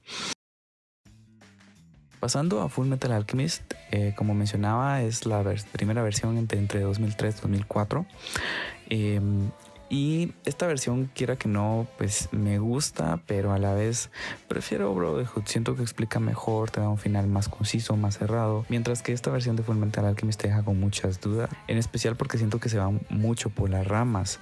Pasando 2.19 2.63
a 2.63 2.69
Full 2.69 2.87
Metal 2.87 3.11
Alchemist, 3.11 3.71
eh, 3.91 4.15
como 4.17 4.33
mencionaba, 4.33 5.03
es 5.03 5.27
la 5.27 5.43
primera 5.73 6.01
versión 6.01 6.39
entre, 6.39 6.57
entre 6.57 6.79
2003 6.79 7.35
y 7.37 7.41
2004. 7.41 8.05
Y 9.89 10.33
esta 10.45 10.67
versión, 10.67 11.09
quiera 11.13 11.35
que 11.35 11.47
no, 11.47 11.87
pues 11.97 12.29
me 12.31 12.59
gusta, 12.59 13.19
pero 13.27 13.53
a 13.53 13.59
la 13.59 13.73
vez 13.73 14.09
prefiero 14.47 14.93
Brotherhood. 14.93 15.43
Siento 15.45 15.75
que 15.75 15.83
explica 15.83 16.19
mejor, 16.19 16.71
te 16.71 16.81
da 16.81 16.89
un 16.89 16.97
final 16.97 17.27
más 17.27 17.49
conciso, 17.49 17.95
más 17.95 18.17
cerrado. 18.17 18.65
Mientras 18.69 19.01
que 19.01 19.13
esta 19.13 19.29
versión 19.31 19.55
de 19.55 19.63
Full 19.63 19.77
Metal 19.77 20.05
Alchemist 20.05 20.41
te 20.41 20.47
deja 20.47 20.63
con 20.63 20.79
muchas 20.79 21.21
dudas. 21.21 21.49
En 21.67 21.77
especial 21.77 22.15
porque 22.15 22.37
siento 22.37 22.59
que 22.59 22.69
se 22.69 22.77
va 22.77 22.91
mucho 23.09 23.49
por 23.49 23.69
las 23.69 23.87
ramas 23.87 24.39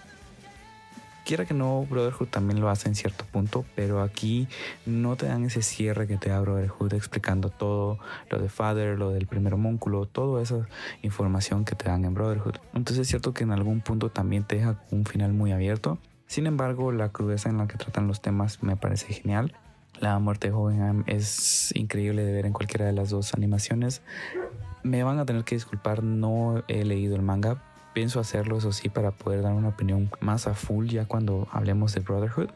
quiera 1.25 1.45
que 1.45 1.53
no, 1.53 1.85
Brotherhood 1.89 2.27
también 2.27 2.59
lo 2.59 2.69
hace 2.69 2.89
en 2.89 2.95
cierto 2.95 3.25
punto, 3.25 3.65
pero 3.75 4.01
aquí 4.01 4.47
no 4.85 5.15
te 5.15 5.25
dan 5.25 5.45
ese 5.45 5.61
cierre 5.61 6.07
que 6.07 6.17
te 6.17 6.29
da 6.29 6.39
Brotherhood 6.39 6.93
explicando 6.93 7.49
todo 7.49 7.99
lo 8.29 8.39
de 8.39 8.49
Father, 8.49 8.97
lo 8.97 9.09
del 9.11 9.27
primer 9.27 9.53
homúnculo, 9.53 10.05
toda 10.05 10.41
esa 10.41 10.67
información 11.01 11.65
que 11.65 11.75
te 11.75 11.85
dan 11.85 12.05
en 12.05 12.13
Brotherhood. 12.13 12.55
Entonces 12.73 12.99
es 12.99 13.07
cierto 13.07 13.33
que 13.33 13.43
en 13.43 13.51
algún 13.51 13.81
punto 13.81 14.09
también 14.09 14.43
te 14.43 14.57
deja 14.57 14.79
un 14.91 15.05
final 15.05 15.33
muy 15.33 15.51
abierto. 15.51 15.97
Sin 16.27 16.47
embargo, 16.47 16.91
la 16.91 17.09
crudeza 17.09 17.49
en 17.49 17.57
la 17.57 17.67
que 17.67 17.77
tratan 17.77 18.07
los 18.07 18.21
temas 18.21 18.63
me 18.63 18.75
parece 18.75 19.13
genial. 19.13 19.53
La 19.99 20.17
muerte 20.19 20.47
de 20.47 20.53
Hohenheim 20.53 21.03
es 21.05 21.71
increíble 21.75 22.23
de 22.23 22.33
ver 22.33 22.45
en 22.45 22.53
cualquiera 22.53 22.85
de 22.85 22.93
las 22.93 23.09
dos 23.09 23.33
animaciones. 23.33 24.01
Me 24.81 25.03
van 25.03 25.19
a 25.19 25.25
tener 25.25 25.43
que 25.43 25.55
disculpar, 25.55 26.03
no 26.03 26.63
he 26.67 26.83
leído 26.83 27.15
el 27.15 27.21
manga, 27.21 27.63
Pienso 27.93 28.19
hacerlo, 28.19 28.57
eso 28.57 28.71
sí, 28.71 28.89
para 28.89 29.11
poder 29.11 29.41
dar 29.41 29.53
una 29.53 29.69
opinión 29.69 30.09
más 30.19 30.47
a 30.47 30.53
full 30.53 30.87
ya 30.87 31.05
cuando 31.05 31.47
hablemos 31.51 31.93
de 31.93 32.01
Brotherhood. 32.01 32.49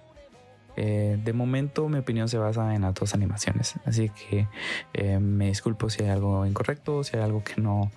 eh, 0.78 1.18
de 1.24 1.34
momento 1.34 1.90
mi 1.90 1.98
opinión 1.98 2.30
se 2.30 2.38
basa 2.38 2.76
en 2.76 2.84
las 2.84 2.94
dos 2.94 3.14
animaciones. 3.14 3.76
Así 3.86 4.10
que 4.10 4.48
eh, 4.94 5.20
me 5.20 5.48
disculpo 5.48 5.90
si 5.90 6.04
hay 6.04 6.10
algo 6.10 6.46
incorrecto, 6.46 7.04
si 7.04 7.18
hay 7.18 7.24
algo 7.24 7.44
que 7.44 7.60
no 7.60 7.92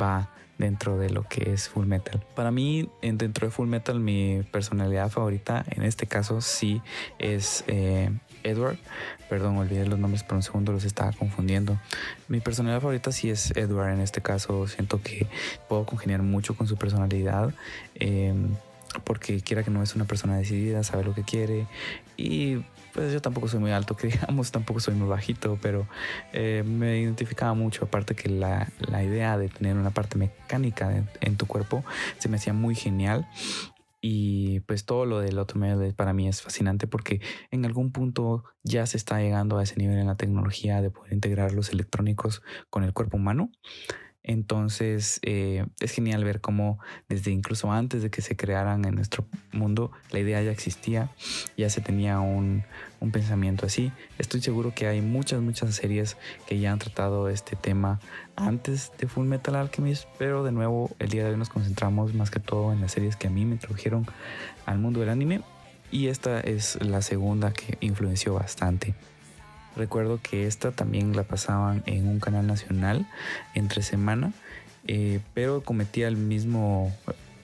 va 0.00 0.30
dentro 0.58 0.96
de 0.96 1.10
lo 1.10 1.24
que 1.24 1.52
es 1.52 1.68
Full 1.68 1.86
Metal. 1.86 2.24
Para 2.34 2.50
mí, 2.50 2.88
dentro 3.02 3.46
de 3.46 3.50
Full 3.50 3.68
Metal, 3.68 3.98
mi 4.00 4.42
personalidad 4.50 5.10
favorita 5.10 5.64
en 5.68 5.82
este 5.82 6.06
caso 6.06 6.40
sí 6.40 6.80
es 7.18 7.64
eh, 7.66 8.10
Edward. 8.44 8.78
Perdón, 9.28 9.56
olvidé 9.56 9.86
los 9.86 9.98
nombres 9.98 10.22
por 10.22 10.36
un 10.36 10.42
segundo, 10.42 10.72
los 10.72 10.84
estaba 10.84 11.12
confundiendo. 11.12 11.78
Mi 12.28 12.40
personalidad 12.40 12.80
favorita 12.80 13.12
sí 13.12 13.30
es 13.30 13.52
Edward. 13.56 13.94
En 13.94 14.00
este 14.00 14.20
caso, 14.20 14.66
siento 14.68 15.00
que 15.02 15.26
puedo 15.68 15.86
congeniar 15.86 16.22
mucho 16.22 16.54
con 16.54 16.66
su 16.66 16.76
personalidad. 16.76 17.54
Em, 17.94 18.54
porque 19.04 19.40
quiera 19.40 19.62
que 19.62 19.70
no 19.70 19.82
es 19.82 19.94
una 19.94 20.04
persona 20.04 20.36
decidida, 20.36 20.82
sabe 20.82 21.04
lo 21.04 21.14
que 21.14 21.22
quiere 21.22 21.66
y 22.16 22.58
pues 22.92 23.10
yo 23.12 23.22
tampoco 23.22 23.48
soy 23.48 23.58
muy 23.58 23.70
alto, 23.70 23.96
que 23.96 24.06
digamos, 24.08 24.52
tampoco 24.52 24.80
soy 24.80 24.94
muy 24.94 25.08
bajito, 25.08 25.58
pero 25.62 25.86
eh, 26.32 26.62
me 26.66 26.98
identificaba 27.00 27.54
mucho, 27.54 27.86
aparte 27.86 28.14
que 28.14 28.28
la, 28.28 28.68
la, 28.78 29.02
idea 29.02 29.38
de 29.38 29.48
tener 29.48 29.76
una 29.76 29.90
parte 29.90 30.18
mecánica 30.18 31.04
en 31.20 31.36
tu 31.36 31.46
cuerpo 31.46 31.84
se 32.18 32.28
me 32.28 32.36
hacía 32.36 32.52
muy 32.52 32.74
genial 32.74 33.26
y 34.04 34.60
pues 34.60 34.84
todo 34.84 35.06
lo 35.06 35.20
del 35.20 35.38
medio 35.54 35.94
para 35.94 36.12
mí 36.12 36.28
es 36.28 36.42
fascinante 36.42 36.88
porque 36.88 37.20
en 37.52 37.64
algún 37.64 37.92
punto 37.92 38.42
ya 38.64 38.84
se 38.84 38.96
está 38.96 39.20
llegando 39.20 39.58
a 39.58 39.62
ese 39.62 39.76
nivel 39.76 39.96
en 39.96 40.08
la 40.08 40.16
tecnología 40.16 40.82
de 40.82 40.90
poder 40.90 41.12
integrar 41.12 41.52
los 41.52 41.70
electrónicos 41.70 42.42
con 42.68 42.82
el 42.82 42.92
cuerpo 42.92 43.16
humano. 43.16 43.52
Entonces 44.24 45.18
eh, 45.22 45.66
es 45.80 45.90
genial 45.90 46.24
ver 46.24 46.40
cómo 46.40 46.78
desde 47.08 47.32
incluso 47.32 47.72
antes 47.72 48.02
de 48.02 48.10
que 48.10 48.22
se 48.22 48.36
crearan 48.36 48.84
en 48.84 48.94
nuestro 48.94 49.24
mundo, 49.52 49.90
la 50.10 50.20
idea 50.20 50.40
ya 50.42 50.52
existía, 50.52 51.10
ya 51.56 51.68
se 51.70 51.80
tenía 51.80 52.20
un, 52.20 52.64
un, 53.00 53.10
pensamiento 53.10 53.66
así. 53.66 53.90
Estoy 54.18 54.40
seguro 54.40 54.72
que 54.74 54.86
hay 54.86 55.00
muchas, 55.00 55.40
muchas 55.40 55.74
series 55.74 56.16
que 56.46 56.60
ya 56.60 56.72
han 56.72 56.78
tratado 56.78 57.28
este 57.28 57.56
tema 57.56 58.00
antes 58.36 58.92
de 58.98 59.08
Full 59.08 59.26
Metal 59.26 59.56
Alchemist, 59.56 60.06
pero 60.18 60.44
de 60.44 60.52
nuevo 60.52 60.90
el 61.00 61.08
día 61.08 61.24
de 61.24 61.30
hoy 61.30 61.36
nos 61.36 61.48
concentramos 61.48 62.14
más 62.14 62.30
que 62.30 62.40
todo 62.40 62.72
en 62.72 62.80
las 62.80 62.92
series 62.92 63.16
que 63.16 63.26
a 63.26 63.30
mí 63.30 63.44
me 63.44 63.54
introdujeron 63.54 64.06
al 64.66 64.78
mundo 64.78 65.00
del 65.00 65.08
anime 65.08 65.42
y 65.90 66.06
esta 66.06 66.40
es 66.40 66.82
la 66.82 67.02
segunda 67.02 67.52
que 67.52 67.76
influenció 67.80 68.34
bastante. 68.34 68.94
Recuerdo 69.76 70.20
que 70.22 70.46
esta 70.46 70.70
también 70.70 71.16
la 71.16 71.22
pasaban 71.22 71.82
en 71.86 72.06
un 72.06 72.20
canal 72.20 72.46
nacional 72.46 73.06
entre 73.54 73.82
semana, 73.82 74.32
eh, 74.86 75.20
pero 75.34 75.62
cometía 75.62 76.08
el 76.08 76.16
mismo, 76.16 76.92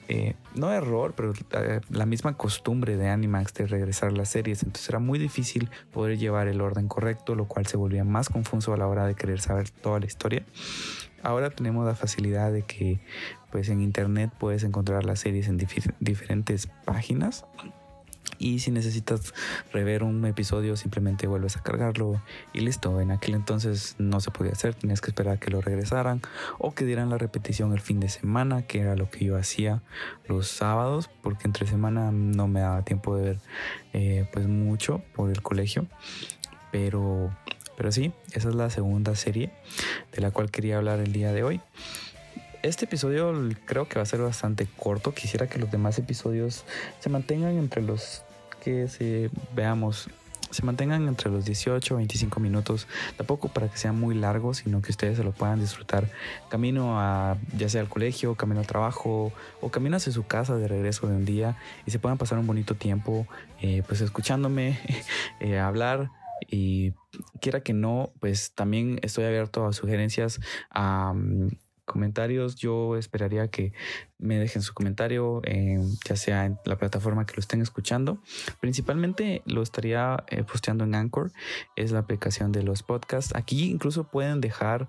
eh, 0.08 0.35
no 0.54 0.70
error, 0.73 1.14
pero 1.16 1.32
eh, 1.52 1.80
la 1.88 2.04
misma 2.04 2.37
costumbre 2.37 2.97
de 2.97 3.08
Animax 3.08 3.54
de 3.54 3.66
regresar 3.66 4.12
las 4.12 4.28
series. 4.28 4.62
Entonces 4.62 4.88
era 4.88 4.99
muy 4.99 5.18
difícil 5.18 5.70
poder 5.92 6.18
llevar 6.18 6.49
el 6.49 6.61
orden 6.61 6.87
correcto, 6.87 7.35
lo 7.35 7.47
cual 7.47 7.66
se 7.66 7.76
volvía 7.76 8.04
más 8.04 8.28
confuso 8.28 8.75
a 8.75 8.76
la 8.76 8.87
hora 8.87 9.06
de 9.06 9.14
querer 9.14 9.40
saber 9.40 9.70
toda 9.70 10.00
la 10.00 10.06
historia. 10.06 10.44
Ahora 11.23 11.50
tenemos 11.50 11.87
la 11.87 11.94
facilidad 11.94 12.52
de 12.52 12.62
que 12.62 13.00
pues 13.50 13.70
en 13.70 13.80
internet 13.80 14.30
puedes 14.38 14.62
encontrar 14.62 15.04
las 15.04 15.20
series 15.20 15.49
en 15.49 15.58
diferentes 16.00 16.68
páginas 16.85 17.44
y 18.38 18.61
si 18.61 18.71
necesitas 18.71 19.35
rever 19.73 20.02
un 20.02 20.25
episodio 20.25 20.76
simplemente 20.76 21.26
vuelves 21.26 21.57
a 21.57 21.62
cargarlo 21.62 22.23
y 22.52 22.61
listo. 22.61 23.00
En 23.00 23.11
aquel 23.11 23.35
entonces 23.35 23.97
no 23.99 24.21
se 24.21 24.30
podía 24.30 24.52
hacer, 24.52 24.75
tenías 24.75 25.00
que 25.00 25.11
esperar 25.11 25.35
a 25.35 25.40
que 25.40 25.50
lo 25.50 25.61
regresaran 25.61 26.23
o 26.59 26.75
que 26.75 26.85
dieran 26.85 27.11
la 27.11 27.18
repetición 27.18 27.73
el 27.73 27.80
fin 27.80 28.00
de 28.00 28.09
semana, 28.09 28.62
que 28.62 28.80
era 28.80 28.97
lo 28.97 29.11
que 29.11 29.25
yo 29.25 29.37
hacía 29.37 29.83
los 30.26 30.49
sábados, 30.49 31.11
porque 31.23 31.47
entre 31.47 31.66
semana 31.66 32.11
no 32.12 32.49
me 32.49 32.61
daba 32.61 32.83
tiempo 32.85 33.16
de 33.16 33.23
ver 33.23 33.38
eh, 33.92 34.28
pues 34.33 34.47
mucho 34.47 35.02
por 35.14 35.30
el 35.30 35.42
colegio. 35.42 35.87
Pero, 36.71 37.35
pero 37.76 37.92
sí, 37.92 38.12
esa 38.33 38.50
es 38.50 38.54
la 38.54 38.71
segunda 38.71 39.14
serie 39.14 39.50
de 40.12 40.21
la 40.21 40.30
cual 40.30 40.50
quería 40.50 40.76
hablar 40.76 41.00
el 41.00 41.12
día 41.12 41.33
de 41.33 41.42
hoy 41.42 41.61
este 42.62 42.87
episodio 42.87 43.33
creo 43.66 43.88
que 43.88 43.97
va 43.97 44.02
a 44.02 44.07
ser 44.07 44.21
bastante 44.21 44.66
corto. 44.76 45.14
Quisiera 45.14 45.49
que 45.49 45.59
los 45.59 45.71
demás 45.71 45.99
episodios 45.99 46.64
se 47.00 47.09
mantengan 47.09 47.57
entre 47.57 47.83
los 47.83 48.23
que 48.68 48.87
se 48.87 49.30
veamos 49.56 50.10
se 50.50 50.62
mantengan 50.62 51.08
entre 51.08 51.30
los 51.30 51.44
18 51.46 51.94
o 51.94 51.96
25 51.96 52.40
minutos, 52.40 52.87
tampoco 53.16 53.48
para 53.48 53.68
que 53.68 53.78
sea 53.78 53.92
muy 53.92 54.14
largo, 54.14 54.52
sino 54.52 54.82
que 54.82 54.90
ustedes 54.90 55.16
se 55.18 55.25
lo 55.25 55.32
puedan 55.32 55.60
disfrutar. 55.60 56.08
Camino 56.50 57.00
a 57.00 57.37
ya 57.56 57.68
sea 57.68 57.80
al 57.80 57.88
colegio, 57.88 58.34
camino 58.34 58.60
al 58.60 58.66
trabajo 58.66 59.32
o 59.60 59.70
camino 59.70 59.96
hacia 59.96 60.12
su 60.12 60.26
casa 60.26 60.56
de 60.56 60.68
regreso 60.68 61.06
de 61.06 61.16
un 61.16 61.25
día 61.25 61.56
y 61.87 61.90
se 61.90 61.98
puedan 61.98 62.18
pasar 62.18 62.38
un 62.38 62.46
bonito 62.46 62.75
tiempo 62.75 63.26
eh, 63.60 63.82
pues 63.87 64.00
escuchándome 64.02 64.78
eh, 65.40 65.58
hablar 65.58 66.10
y 66.46 66.92
quiera 67.40 67.60
que 67.60 67.72
no, 67.72 68.12
pues 68.20 68.52
también 68.54 69.00
estoy 69.02 69.25
abierto 69.25 69.66
a 69.66 69.72
sugerencias, 69.72 70.40
a 70.70 71.14
comentarios. 71.88 72.54
Yo 72.54 72.97
esperaría 72.97 73.49
que 73.49 73.73
me 74.18 74.38
dejen 74.38 74.62
su 74.62 74.75
comentario, 74.75 75.42
ya 76.04 76.16
sea 76.16 76.45
en 76.45 76.59
la 76.64 76.76
plataforma 76.76 77.26
que 77.26 77.35
lo 77.35 77.40
estén 77.40 77.62
escuchando. 77.62 78.21
Principalmente 78.61 79.42
lo 79.47 79.62
estaría 79.62 80.23
eh, 80.28 80.45
posteando 80.45 80.85
en 80.85 80.95
Anchor, 80.95 81.33
es 81.75 81.90
la 81.90 82.00
aplicación 82.00 82.52
de 82.52 82.62
los 82.62 82.85
podcasts. 82.85 83.35
Aquí 83.35 83.71
incluso 83.71 84.04
pueden 84.04 84.40
dejar 84.40 84.88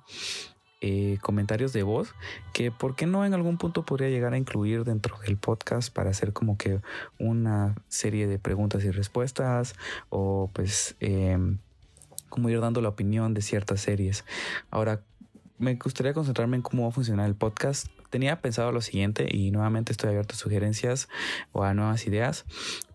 eh, 0.81 1.17
comentarios 1.21 1.73
de 1.73 1.83
voz 1.83 2.15
que 2.53 2.71
por 2.71 2.95
qué 2.95 3.05
no 3.05 3.25
en 3.25 3.33
algún 3.33 3.57
punto 3.57 3.83
podría 3.83 4.07
llegar 4.07 4.33
a 4.33 4.37
incluir 4.37 4.85
dentro 4.85 5.17
del 5.19 5.35
podcast 5.35 5.93
para 5.93 6.11
hacer 6.11 6.31
como 6.31 6.57
que 6.57 6.79
una 7.17 7.75
serie 7.89 8.27
de 8.27 8.39
preguntas 8.39 8.85
y 8.85 8.91
respuestas 8.91 9.75
o 10.09 10.49
pues 10.53 10.95
em, 11.01 11.57
como 12.29 12.49
ir 12.49 12.61
dando 12.61 12.79
la 12.79 12.89
opinión 12.89 13.33
de 13.33 13.41
ciertas 13.41 13.81
series. 13.81 14.23
Ahora, 14.71 15.01
me 15.59 15.75
gustaría 15.75 16.13
concentrarme 16.13 16.57
en 16.57 16.63
cómo 16.63 16.83
va 16.83 16.89
a 16.89 16.91
funcionar 16.91 17.27
el 17.27 17.35
podcast. 17.35 17.87
Tenía 18.09 18.41
pensado 18.41 18.71
lo 18.71 18.81
siguiente 18.81 19.27
y 19.29 19.51
nuevamente 19.51 19.91
estoy 19.91 20.09
abierto 20.09 20.33
a 20.33 20.37
sugerencias 20.37 21.09
o 21.51 21.63
a 21.63 21.73
nuevas 21.73 22.07
ideas, 22.07 22.45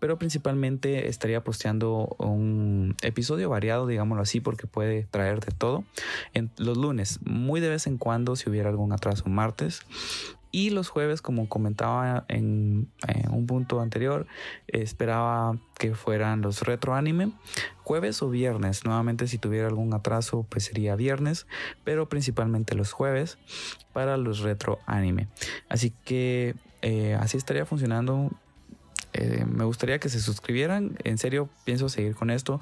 pero 0.00 0.18
principalmente 0.18 1.08
estaría 1.08 1.44
posteando 1.44 2.16
un 2.18 2.96
episodio 3.02 3.48
variado, 3.48 3.86
digámoslo 3.86 4.22
así, 4.22 4.40
porque 4.40 4.66
puede 4.66 5.04
traer 5.04 5.40
de 5.40 5.52
todo. 5.52 5.84
En 6.32 6.50
los 6.56 6.76
lunes, 6.76 7.20
muy 7.24 7.60
de 7.60 7.68
vez 7.68 7.86
en 7.86 7.98
cuando, 7.98 8.34
si 8.34 8.50
hubiera 8.50 8.70
algún 8.70 8.92
atraso, 8.92 9.28
martes. 9.28 9.82
Y 10.54 10.70
los 10.70 10.88
jueves, 10.88 11.20
como 11.20 11.48
comentaba 11.48 12.26
en, 12.28 12.88
un 13.28 13.46
punto 13.48 13.80
anterior, 13.80 14.28
esperaba 14.68 15.58
que 15.76 15.96
fueran 15.96 16.42
los 16.42 16.62
retro 16.62 16.94
anime. 16.94 17.32
Jueves 17.82 18.22
o 18.22 18.30
viernes. 18.30 18.84
Nuevamente, 18.84 19.26
si 19.26 19.36
tuviera 19.36 19.66
algún 19.66 19.92
atraso, 19.94 20.46
pues 20.48 20.66
sería 20.66 20.94
viernes. 20.94 21.48
Pero 21.82 22.08
principalmente 22.08 22.76
los 22.76 22.92
jueves 22.92 23.36
para 23.92 24.16
los 24.16 24.42
retro 24.42 24.78
anime. 24.86 25.26
Así 25.68 25.92
que 26.04 26.54
eh, 26.82 27.18
así 27.18 27.36
estaría 27.36 27.66
funcionando. 27.66 28.30
Eh, 29.12 29.44
me 29.48 29.64
gustaría 29.64 29.98
que 29.98 30.08
se 30.08 30.20
suscribieran. 30.20 30.96
En 31.02 31.18
serio, 31.18 31.48
pienso 31.64 31.88
seguir 31.88 32.14
con 32.14 32.30
esto. 32.30 32.60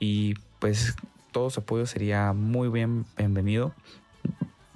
Y 0.00 0.34
pues 0.58 0.96
todo 1.30 1.50
su 1.50 1.60
apoyo 1.60 1.86
sería 1.86 2.32
muy 2.32 2.68
bien 2.68 3.06
bienvenido 3.16 3.76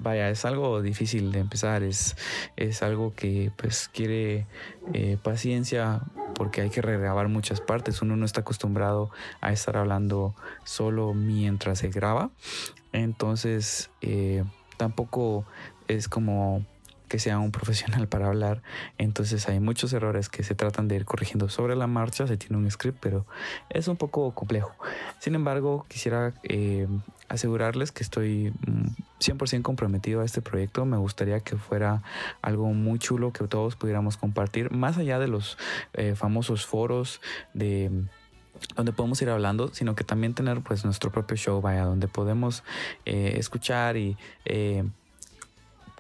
vaya, 0.03 0.29
es 0.31 0.45
algo 0.45 0.83
difícil 0.83 1.33
de 1.33 1.41
empezar, 1.41 1.83
es, 1.83 2.17
es 2.57 2.83
algo 2.83 3.15
que 3.15 3.51
pues 3.57 3.89
quiere 3.93 4.47
eh, 4.93 5.17
paciencia 5.23 6.03
porque 6.35 6.61
hay 6.61 6.71
que 6.71 6.83
regrabar 6.83 7.29
muchas 7.29 7.61
partes, 7.61 8.03
uno 8.03 8.17
no 8.17 8.25
está 8.25 8.41
acostumbrado 8.41 9.11
a 9.41 9.53
estar 9.53 9.77
hablando 9.77 10.35
solo 10.65 11.15
mientras 11.15 11.79
se 11.79 11.89
graba, 11.89 12.31
entonces 12.93 13.91
eh, 14.01 14.45
tampoco 14.77 15.45
es 15.89 16.09
como 16.09 16.65
que 17.13 17.19
sea 17.19 17.39
un 17.39 17.53
profesional 17.53 18.09
para 18.09 18.29
hablar. 18.29 18.63
Entonces 18.97 19.47
hay 19.47 19.61
muchos 19.61 19.93
errores 19.93 20.31
que 20.31 20.43
se 20.43 20.55
tratan 20.55 20.89
de 20.89 20.97
ir 20.97 21.05
corrigiendo 21.05 21.51
sobre 21.51 21.77
la 21.77 21.87
marcha. 21.87 22.27
Se 22.27 22.39
tiene 22.39 22.57
un 22.57 22.71
script, 22.71 22.97
pero 23.03 23.27
es 23.69 23.87
un 23.87 23.99
poco 23.99 24.33
complejo. 24.35 24.73
Sin 25.19 25.35
embargo, 25.35 25.85
quisiera 25.89 26.33
eh, 26.43 26.89
asegurarles 27.29 27.93
que 27.93 28.03
estoy 28.03 28.55
100% 29.21 29.59
mm, 29.59 29.61
comprometido 29.61 30.23
a 30.23 30.25
este 30.25 30.41
proyecto. 30.41 30.87
Me 30.87 30.97
gustaría 30.97 31.41
que 31.41 31.57
fuera 31.57 32.03
algo 32.41 32.73
muy 32.73 32.99
chulo 32.99 33.31
que 33.31 33.47
todos 33.47 33.77
pudiéramos 33.77 34.17
compartir, 34.17 34.71
más 34.71 34.97
allá 34.97 35.19
de 35.19 35.29
los 35.29 35.59
eh, 35.93 36.15
famosos 36.15 36.65
foros 36.65 37.21
de 37.53 37.91
donde 38.75 38.93
podemos 38.93 39.21
ir 39.21 39.29
hablando, 39.29 39.69
sino 39.75 39.95
que 39.95 40.05
también 40.05 40.33
tener 40.33 40.63
pues 40.63 40.87
nuestro 40.87 41.11
propio 41.11 41.37
show, 41.37 41.61
vaya, 41.61 41.85
donde 41.85 42.09
podemos 42.09 42.65
eh, 43.05 43.35
escuchar 43.37 43.99
y 43.99 44.17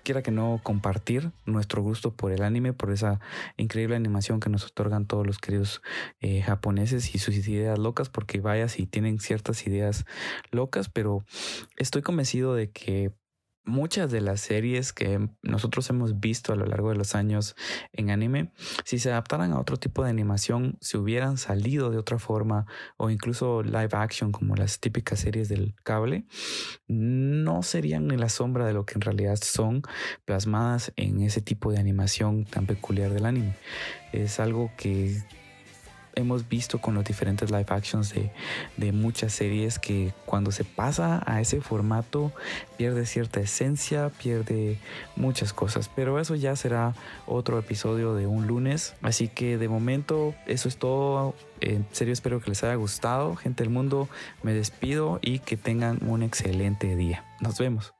quiera 0.02 0.22
que 0.22 0.30
no 0.30 0.60
compartir 0.62 1.32
nuestro 1.46 1.82
gusto 1.82 2.12
por 2.12 2.32
el 2.32 2.42
anime, 2.42 2.72
por 2.72 2.92
esa 2.92 3.20
increíble 3.56 3.96
animación 3.96 4.40
que 4.40 4.50
nos 4.50 4.64
otorgan 4.66 5.06
todos 5.06 5.26
los 5.26 5.38
queridos 5.38 5.82
eh, 6.20 6.42
japoneses 6.42 7.14
y 7.14 7.18
sus 7.18 7.36
ideas 7.36 7.78
locas, 7.78 8.08
porque 8.08 8.40
vaya 8.40 8.68
si 8.68 8.86
tienen 8.86 9.20
ciertas 9.20 9.66
ideas 9.66 10.04
locas, 10.50 10.88
pero 10.88 11.24
estoy 11.76 12.02
convencido 12.02 12.54
de 12.54 12.70
que 12.70 13.12
muchas 13.64 14.10
de 14.10 14.20
las 14.20 14.40
series 14.40 14.92
que 14.92 15.28
nosotros 15.42 15.88
hemos 15.90 16.20
visto 16.20 16.52
a 16.52 16.56
lo 16.56 16.66
largo 16.66 16.90
de 16.90 16.96
los 16.96 17.14
años 17.14 17.54
en 17.92 18.10
anime, 18.10 18.52
si 18.84 18.98
se 18.98 19.10
adaptaran 19.10 19.52
a 19.52 19.60
otro 19.60 19.76
tipo 19.76 20.02
de 20.04 20.10
animación, 20.10 20.76
si 20.80 20.96
hubieran 20.96 21.36
salido 21.36 21.90
de 21.90 21.98
otra 21.98 22.18
forma 22.18 22.66
o 22.96 23.10
incluso 23.10 23.62
live 23.62 23.90
action 23.92 24.32
como 24.32 24.56
las 24.56 24.80
típicas 24.80 25.20
series 25.20 25.48
del 25.48 25.74
cable, 25.82 26.24
no 26.88 27.62
serían 27.62 28.08
ni 28.08 28.16
la 28.16 28.28
sombra 28.28 28.66
de 28.66 28.72
lo 28.72 28.84
que 28.84 28.94
en 28.94 29.02
realidad 29.02 29.38
son 29.40 29.82
plasmadas 30.24 30.92
en 30.96 31.20
ese 31.20 31.40
tipo 31.40 31.72
de 31.72 31.78
animación 31.78 32.44
tan 32.44 32.66
peculiar 32.66 33.12
del 33.12 33.26
anime. 33.26 33.56
Es 34.12 34.40
algo 34.40 34.70
que 34.76 35.22
hemos 36.14 36.48
visto 36.48 36.80
con 36.80 36.94
los 36.94 37.04
diferentes 37.04 37.50
live 37.50 37.66
actions 37.68 38.14
de, 38.14 38.30
de, 38.76 38.92
muchas 38.92 39.32
series 39.32 39.78
que 39.78 40.12
cuando 40.26 40.52
se 40.52 40.64
pasa 40.64 41.22
a 41.26 41.40
ese 41.40 41.60
formato 41.60 42.32
pierde 42.76 43.06
cierta 43.06 43.40
esencia, 43.40 44.10
pierde 44.10 44.78
muchas 45.16 45.52
cosas. 45.52 45.90
Pero 45.94 46.20
eso 46.20 46.34
ya 46.34 46.56
será 46.56 46.94
otro 47.26 47.58
episodio 47.58 48.14
de 48.14 48.26
un 48.26 48.46
lunes. 48.46 48.94
Así 49.02 49.28
que 49.28 49.58
de 49.58 49.68
momento 49.68 50.34
eso 50.46 50.68
es 50.68 50.76
todo. 50.76 51.34
En 51.60 51.86
serio 51.92 52.12
espero 52.12 52.40
que 52.40 52.50
les 52.50 52.62
haya 52.64 52.74
gustado. 52.74 53.36
Gente 53.36 53.62
del 53.62 53.72
mundo, 53.72 54.08
me 54.42 54.52
despido 54.52 55.18
y 55.22 55.38
que 55.38 55.56
tengan 55.56 55.98
un 56.06 56.22
excelente 56.22 56.96
día. 56.96 57.24
Nos 57.40 57.58
vemos. 57.58 57.94